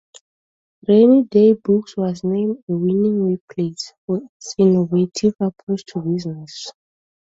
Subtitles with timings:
[0.87, 6.71] Rainy Day Books was named a "Winning Workplace" for its innovative approach to business.